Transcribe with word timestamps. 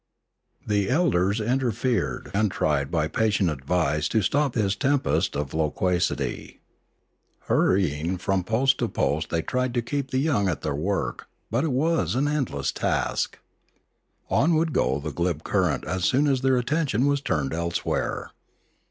The 0.65 0.89
elders 0.89 1.39
interfered 1.39 2.31
and 2.33 2.49
tried 2.49 2.89
by 2.89 3.07
patient 3.07 3.51
advice 3.51 4.07
to 4.07 4.23
stop 4.23 4.53
this 4.53 4.75
tempest 4.75 5.35
of 5.35 5.53
loquacity. 5.53 6.59
Hurrying 7.41 8.17
from 8.17 8.43
post 8.43 8.79
to 8.79 8.87
394 8.87 8.87
Limanora 8.87 9.13
post 9.19 9.29
they 9.29 9.41
tried 9.43 9.73
to 9.75 9.81
keep 9.83 10.09
the 10.09 10.17
young 10.17 10.49
at 10.49 10.61
their 10.61 10.73
work, 10.73 11.27
but 11.51 11.63
it 11.63 11.71
was 11.71 12.15
an 12.15 12.27
endless 12.27 12.71
task. 12.71 13.37
On 14.27 14.55
would 14.55 14.73
go 14.73 14.99
the 14.99 15.11
glib 15.11 15.43
current 15.43 15.83
as 15.85 16.03
soon 16.05 16.25
as 16.25 16.41
their 16.41 16.57
attention 16.57 17.05
was 17.05 17.21
turned 17.21 17.53
elsewhere. 17.53 18.31